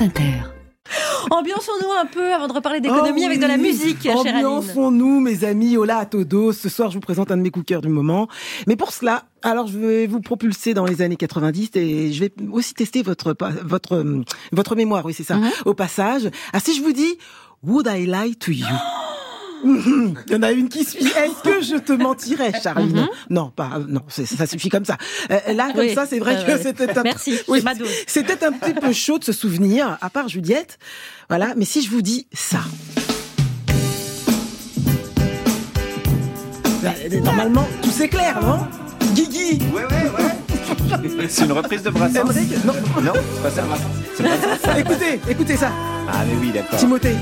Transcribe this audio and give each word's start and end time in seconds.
France 0.00 0.08
Inter. 0.08 0.32
Ambiançons-nous 1.30 1.92
un 1.92 2.06
peu 2.06 2.32
avant 2.32 2.48
de 2.48 2.54
reparler 2.54 2.80
d'économie 2.80 3.20
Oh 3.22 3.26
avec 3.26 3.38
de 3.38 3.46
la 3.46 3.58
musique, 3.58 4.02
chère 4.02 4.16
Aline. 4.18 4.46
Ambiançons-nous, 4.46 5.20
mes 5.20 5.44
amis. 5.44 5.76
Hola 5.76 5.98
à 5.98 6.06
todos. 6.06 6.52
Ce 6.52 6.70
soir, 6.70 6.88
je 6.90 6.94
vous 6.94 7.00
présente 7.00 7.30
un 7.30 7.36
de 7.36 7.42
mes 7.42 7.50
coups 7.50 7.66
de 7.66 7.68
cœur 7.68 7.82
du 7.82 7.88
moment. 7.88 8.26
Mais 8.66 8.76
pour 8.76 8.92
cela, 8.92 9.24
alors 9.42 9.66
je 9.66 9.78
vais 9.78 10.06
vous 10.06 10.20
propulser 10.22 10.72
dans 10.72 10.86
les 10.86 11.02
années 11.02 11.16
90 11.16 11.70
et 11.74 12.12
je 12.12 12.20
vais 12.20 12.32
aussi 12.50 12.72
tester 12.72 13.02
votre 13.02 13.36
votre 13.62 14.24
votre 14.52 14.74
mémoire. 14.74 15.04
Oui, 15.04 15.12
c'est 15.12 15.22
ça. 15.22 15.36
Mhm. 15.36 15.50
Au 15.66 15.74
passage, 15.74 16.30
ah 16.54 16.60
si 16.60 16.74
je 16.74 16.82
vous 16.82 16.92
dis 16.92 17.18
Would 17.62 17.86
I 17.86 18.06
lie 18.06 18.36
to 18.36 18.52
you? 18.52 18.64
Mhm. 18.64 18.99
Il 19.64 20.32
y 20.32 20.34
en 20.36 20.42
a 20.42 20.52
une 20.52 20.68
qui 20.68 20.84
suit. 20.84 21.04
Est-ce 21.06 21.42
que 21.42 21.62
je 21.62 21.76
te 21.76 21.92
mentirais, 21.92 22.52
Charline 22.62 23.06
Non, 23.28 23.50
pas. 23.54 23.70
Non, 23.88 24.02
ça 24.08 24.46
suffit 24.46 24.68
comme 24.68 24.84
ça. 24.84 24.96
Euh, 25.30 25.52
là, 25.54 25.68
comme 25.74 25.82
Mhm. 25.82 25.88
Oui. 25.88 25.94
ça, 25.94 26.06
c'est 26.08 26.18
vrai 26.18 26.36
Euh, 26.36 26.42
que 26.44 26.52
ouais. 26.52 26.62
c'était 26.62 26.98
un. 26.98 27.02
Merci, 27.02 27.38
Oui, 27.48 27.58
c'est 27.58 27.64
ma 27.64 27.74
dose. 27.74 27.88
C'était 28.06 28.44
un 28.44 28.52
petit 28.52 28.72
peu 28.74 28.92
chaud 28.92 29.18
de 29.18 29.24
se 29.24 29.32
souvenir, 29.32 29.98
à 30.00 30.10
part 30.10 30.28
Juliette. 30.28 30.78
Voilà. 31.28 31.54
Mais 31.56 31.64
si 31.64 31.82
je 31.82 31.90
vous 31.90 32.02
dis 32.02 32.26
ça. 32.32 32.58
Bah, 36.82 36.92
Normalement, 37.22 37.66
tout 37.82 37.90
c'est 37.92 38.08
clair, 38.08 38.40
non? 38.42 38.66
Guigui 39.14 39.58
Ouais, 39.74 39.82
ouais, 39.84 40.10
ouais. 40.18 41.28
C'est 41.28 41.44
une 41.44 41.52
reprise 41.52 41.82
de 41.82 41.90
Brassens 41.90 42.24
Non. 42.64 42.72
Non, 43.02 43.12
c'est 43.34 43.42
pas 43.42 43.50
ça. 43.50 43.62
Pas 43.62 44.58
ça. 44.72 44.78
Écoutez, 44.78 45.20
écoutez 45.28 45.56
ça. 45.56 45.70
Ah, 46.08 46.24
mais 46.26 46.34
oui, 46.40 46.50
d'accord. 46.52 46.78
Timothée. 46.78 47.14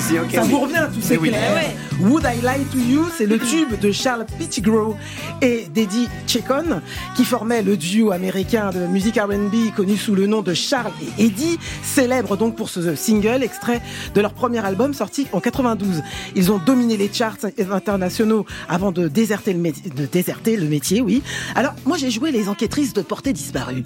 Si, 0.00 0.18
ok. 0.18 0.30
Ça 0.32 0.42
oui. 0.42 0.48
vous 0.50 0.60
revient, 0.60 0.86
tout 0.92 1.00
c'est 1.00 1.14
Mais 1.14 1.20
oui. 1.20 1.28
clair. 1.30 1.52
Would 2.00 2.22
I 2.24 2.40
Lie 2.40 2.64
to 2.70 2.78
You, 2.78 3.06
c'est 3.16 3.26
le 3.26 3.40
tube 3.40 3.76
de 3.80 3.90
Charles 3.90 4.24
Pettigrew 4.38 4.94
et 5.42 5.66
d'Eddie 5.74 6.06
Chacon 6.28 6.80
qui 7.16 7.24
formait 7.24 7.60
le 7.60 7.76
duo 7.76 8.12
américain 8.12 8.70
de 8.70 8.86
musique 8.86 9.16
R&B 9.16 9.74
connu 9.74 9.96
sous 9.96 10.14
le 10.14 10.28
nom 10.28 10.40
de 10.40 10.54
Charles 10.54 10.92
et 11.18 11.24
Eddie, 11.24 11.58
célèbre 11.82 12.36
donc 12.36 12.54
pour 12.54 12.68
ce 12.68 12.94
single 12.94 13.42
extrait 13.42 13.82
de 14.14 14.20
leur 14.20 14.32
premier 14.32 14.64
album 14.64 14.94
sorti 14.94 15.26
en 15.32 15.40
92. 15.40 16.02
Ils 16.36 16.52
ont 16.52 16.58
dominé 16.58 16.96
les 16.96 17.12
charts 17.12 17.36
internationaux 17.72 18.46
avant 18.68 18.92
de 18.92 19.08
déserter 19.08 19.52
le, 19.52 19.58
métier, 19.58 19.90
de 19.90 20.06
déserter 20.06 20.56
le 20.56 20.68
métier, 20.68 21.00
oui. 21.00 21.20
Alors 21.56 21.72
moi 21.84 21.96
j'ai 21.96 22.12
joué 22.12 22.30
les 22.30 22.48
enquêtrices 22.48 22.92
de 22.92 23.02
portée 23.02 23.32
disparue. 23.32 23.82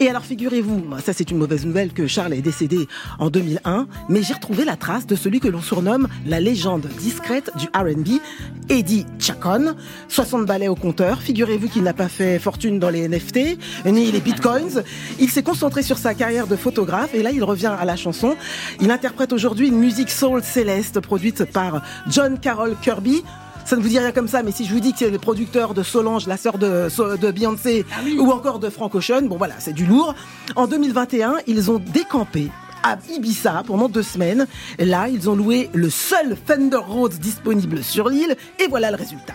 Et 0.00 0.10
alors 0.10 0.24
figurez-vous, 0.24 0.84
ça 1.02 1.14
c'est 1.14 1.30
une 1.30 1.38
mauvaise 1.38 1.64
nouvelle 1.64 1.94
que 1.94 2.06
Charles 2.06 2.34
est 2.34 2.42
décédé 2.42 2.88
en 3.18 3.30
2001, 3.30 3.86
mais 4.10 4.22
j'ai 4.22 4.34
retrouvé 4.34 4.66
la 4.66 4.76
trace 4.76 5.06
de 5.06 5.16
celui 5.16 5.40
que 5.40 5.48
l'on 5.48 5.62
surnomme 5.62 6.08
la 6.26 6.40
légende 6.40 6.88
discrète 6.98 7.52
du 7.56 7.66
R&B, 7.74 8.20
Eddie 8.68 9.06
Chacon, 9.18 9.74
60 10.08 10.46
ballets 10.46 10.68
au 10.68 10.74
compteur. 10.74 11.20
Figurez-vous 11.20 11.68
qu'il 11.68 11.82
n'a 11.82 11.92
pas 11.92 12.08
fait 12.08 12.38
fortune 12.38 12.78
dans 12.78 12.90
les 12.90 13.08
NFT, 13.08 13.58
ni 13.86 14.10
les 14.10 14.20
bitcoins. 14.20 14.82
Il 15.18 15.30
s'est 15.30 15.42
concentré 15.42 15.82
sur 15.82 15.98
sa 15.98 16.14
carrière 16.14 16.46
de 16.46 16.56
photographe 16.56 17.14
et 17.14 17.22
là 17.22 17.30
il 17.30 17.44
revient 17.44 17.74
à 17.78 17.84
la 17.84 17.96
chanson. 17.96 18.36
Il 18.80 18.90
interprète 18.90 19.32
aujourd'hui 19.32 19.68
une 19.68 19.78
musique 19.78 20.10
soul 20.10 20.42
céleste 20.42 21.00
produite 21.00 21.44
par 21.44 21.82
John 22.08 22.38
Carroll 22.38 22.76
Kirby. 22.80 23.22
Ça 23.64 23.76
ne 23.76 23.80
vous 23.80 23.88
dit 23.88 23.98
rien 23.98 24.12
comme 24.12 24.28
ça, 24.28 24.42
mais 24.42 24.52
si 24.52 24.66
je 24.66 24.74
vous 24.74 24.80
dis 24.80 24.92
que 24.92 24.98
c'est 24.98 25.10
le 25.10 25.18
producteur 25.18 25.72
de 25.72 25.82
Solange, 25.82 26.26
la 26.26 26.36
sœur 26.36 26.58
de, 26.58 26.88
de 27.16 27.30
Beyoncé, 27.30 27.86
ou 28.18 28.30
encore 28.30 28.58
de 28.58 28.68
Frank 28.68 28.94
Ocean, 28.94 29.22
bon 29.22 29.38
voilà, 29.38 29.54
c'est 29.58 29.72
du 29.72 29.86
lourd. 29.86 30.14
En 30.54 30.66
2021, 30.66 31.36
ils 31.46 31.70
ont 31.70 31.78
décampé 31.78 32.50
à 32.84 32.98
Ibiza 33.10 33.64
pendant 33.66 33.88
deux 33.88 34.02
semaines. 34.02 34.46
Là, 34.78 35.08
ils 35.08 35.28
ont 35.28 35.34
loué 35.34 35.70
le 35.72 35.90
seul 35.90 36.36
Fender 36.46 36.76
Rhodes 36.76 37.14
disponible 37.18 37.82
sur 37.82 38.08
l'île, 38.08 38.36
et 38.60 38.68
voilà 38.68 38.90
le 38.90 38.96
résultat. 38.96 39.34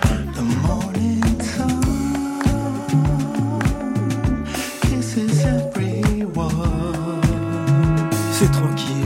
C'est 8.31 8.51
tranquille. 8.51 8.99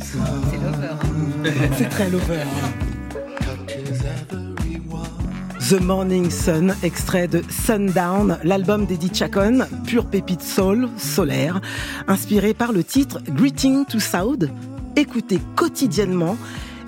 Sun. 0.00 0.42
C'est 1.76 1.88
très 1.88 2.08
lover. 2.08 2.44
The 5.72 5.80
Morning 5.80 6.28
Sun, 6.28 6.74
extrait 6.82 7.28
de 7.28 7.42
Sundown, 7.48 8.36
l'album 8.44 8.84
d'Eddie 8.84 9.10
Chacon, 9.10 9.60
pure 9.86 10.04
pépite 10.04 10.42
soul, 10.42 10.90
solaire, 10.98 11.62
inspiré 12.08 12.52
par 12.52 12.72
le 12.72 12.84
titre 12.84 13.20
Greeting 13.26 13.86
to 13.86 13.98
South, 13.98 14.44
écouté 14.96 15.40
quotidiennement 15.56 16.36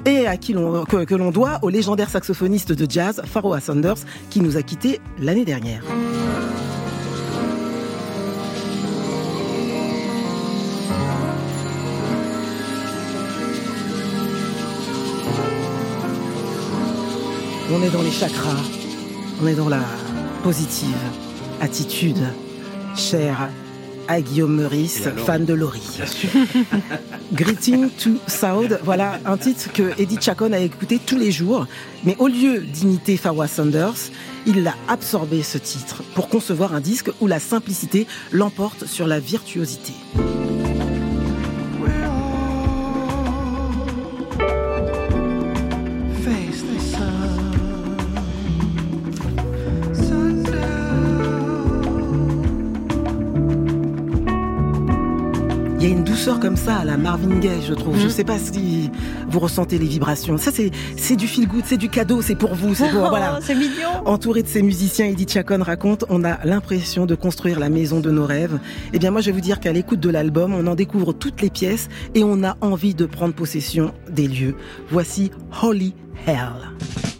et 0.05 0.27
à 0.27 0.37
qui 0.37 0.53
l'on, 0.53 0.85
que, 0.85 1.15
l'on 1.15 1.31
doit 1.31 1.61
au 1.63 1.71
légendaire 1.71 2.11
saxophoniste 2.11 2.73
de 2.73 2.87
jazz 2.87 3.23
Pharoah 3.25 3.61
Sanders 3.61 4.05
qui 4.29 4.43
nous 4.43 4.59
a 4.59 4.63
quittés 4.63 5.01
l'année 5.19 5.47
dernière. 5.47 5.83
On 17.73 17.83
est 17.83 17.91
dans 17.91 18.03
les 18.03 18.11
chakras, 18.11 18.63
on 19.43 19.47
est 19.47 19.55
dans 19.55 19.71
la 19.71 19.81
positive 20.43 20.97
attitude, 21.61 22.23
chère 22.95 23.49
à 24.07 24.21
Guillaume 24.21 24.57
Meurice, 24.57 25.09
fan 25.25 25.47
de 25.47 25.55
Laurie. 25.55 26.01
Greeting 27.33 27.89
to 27.91 28.11
South, 28.27 28.79
voilà 28.85 29.19
un 29.25 29.39
titre 29.39 29.73
que 29.73 29.99
Eddie 29.99 30.19
Chacon 30.21 30.53
a 30.53 30.59
écouté 30.59 31.01
tous 31.05 31.17
les 31.17 31.33
jours, 31.33 31.67
mais 32.05 32.17
au 32.19 32.29
lieu 32.29 32.61
d'imiter 32.61 33.17
Pharoah 33.17 33.49
Sanders, 33.49 34.11
il 34.47 34.69
a 34.69 34.75
absorbé 34.89 35.43
ce 35.43 35.57
titre 35.57 36.03
pour 36.15 36.29
concevoir 36.29 36.75
un 36.75 36.81
disque 36.81 37.11
où 37.23 37.27
la 37.27 37.41
simplicité 37.41 38.07
l'emporte 38.31 38.85
sur 38.85 39.07
la 39.07 39.21
virtuosité. 39.21 39.95
Il 55.85 55.91
y 55.91 55.93
a 55.93 55.97
une 55.97 56.05
douceur 56.05 56.41
comme 56.41 56.57
ça 56.57 56.77
à 56.77 56.85
la 56.87 56.97
Marvin 56.97 57.41
Gaye, 57.41 57.61
je 57.61 57.75
trouve. 57.75 58.01
Je 58.01 58.09
sais 58.09 58.25
pas 58.25 58.39
si 58.39 58.91
vous 59.29 59.39
ressentez 59.39 59.77
les 59.77 59.85
vibrations. 59.85 60.39
Ça, 60.39 60.51
c'est, 60.51 60.71
c'est 60.97 61.15
du 61.15 61.29
feel 61.29 61.47
good, 61.47 61.65
c'est 61.67 61.77
du 61.77 61.91
cadeau, 61.91 62.23
c'est 62.23 62.37
pour 62.37 62.55
vous, 62.55 62.75
c'est 62.75 62.89
pour, 62.89 63.01
voilà. 63.11 63.37
Oh, 63.37 63.43
c'est 63.45 63.55
mignon. 63.55 63.91
Entouré 64.07 64.43
de 64.43 64.49
ces 64.49 64.63
musiciens, 64.63 65.05
Eddie 65.05 65.27
Chacon 65.29 65.63
raconte, 65.63 66.07
on 66.09 66.25
a 66.25 66.43
l'impression 66.47 67.05
de 67.05 67.15
construire 67.15 67.61
la 67.61 67.69
maison 67.69 68.01
de 68.01 68.11
nos 68.11 68.25
rêves. 68.25 68.59
Eh 68.95 68.99
bien, 68.99 69.11
moi, 69.11 69.21
je 69.21 69.27
vais 69.27 69.33
vous 69.33 69.43
dire 69.43 69.61
qu'à 69.61 69.73
l'écoute 69.73 70.01
de 70.01 70.09
l'album, 70.09 70.55
on 70.55 70.67
en 70.69 70.75
découvre 70.75 71.13
toutes 71.13 71.43
les 71.43 71.51
pièces 71.51 71.91
et 72.15 72.25
on 72.25 72.43
a 72.45 72.57
envie 72.63 72.95
de 72.95 73.05
prendre 73.05 73.35
possession 73.35 73.93
des 74.09 74.27
lieux. 74.27 74.55
Voici 74.89 75.33
Holy 75.63 75.95
Hell. 76.27 77.14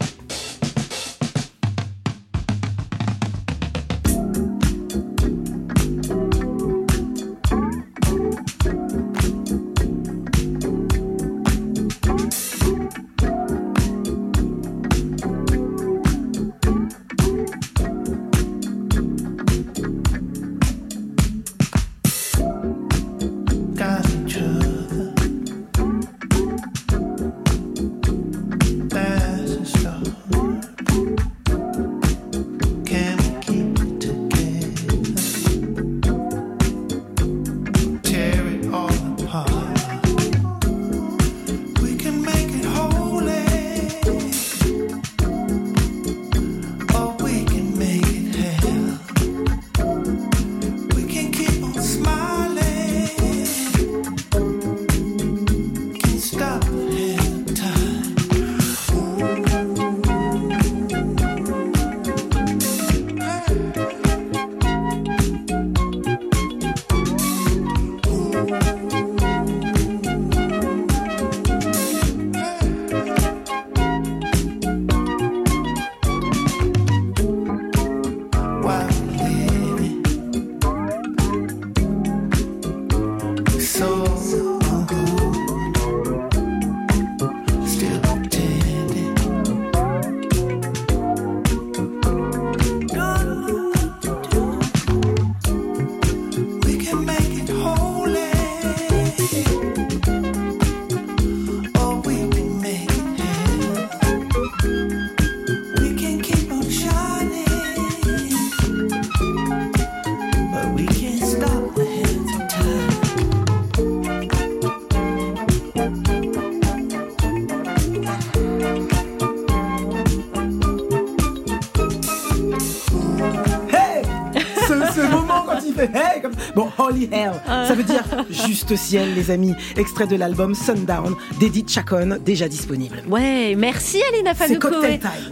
Ce 124.95 125.01
moment 125.01 125.43
quand 125.45 125.59
il 125.65 125.73
fait 125.73 125.91
hey, 125.93 126.21
comme... 126.21 126.31
Bon, 126.55 126.69
Holy 126.77 127.09
Hell, 127.11 127.33
ça 127.45 127.73
veut 127.73 127.83
dire 127.83 128.03
juste 128.29 128.75
ciel, 128.75 129.13
les 129.13 129.31
amis. 129.31 129.53
Extrait 129.75 130.07
de 130.07 130.15
l'album 130.15 130.55
Sundown 130.55 131.15
d'Edith 131.39 131.69
Chacon, 131.69 132.17
déjà 132.23 132.47
disponible. 132.47 133.03
Ouais, 133.09 133.55
merci 133.57 134.01
Alina 134.13 134.33
Fanuco. 134.33 134.69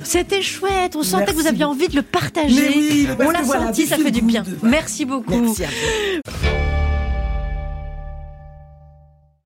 C'était 0.04 0.42
chouette. 0.42 0.96
On 0.96 1.04
sentait 1.04 1.32
que 1.32 1.38
vous 1.38 1.48
aviez 1.48 1.66
envie 1.66 1.88
de 1.88 1.96
le 1.96 2.02
partager. 2.02 2.56
Mais 2.56 2.76
oui, 2.76 3.08
On 3.20 3.30
l'a 3.30 3.42
voilà, 3.42 3.68
senti, 3.68 3.88
ça 3.88 3.98
fait 3.98 4.12
du 4.12 4.22
bien. 4.22 4.44
Merci 4.62 5.06
beaucoup. 5.06 5.36
Merci 5.36 5.64
à 5.64 5.68
vous. 5.68 6.63